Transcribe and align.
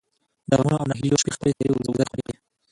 د 0.49 0.51
غمـونـو 0.59 0.79
او 0.81 0.89
نهـيليو 0.91 1.19
شـپې 1.21 1.31
خپـلې 1.35 1.51
سپـېرې 1.57 1.73
وزرې 1.79 2.07
خـورې 2.09 2.23
کـړې. 2.25 2.35